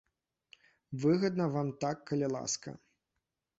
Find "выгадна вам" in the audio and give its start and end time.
1.03-1.69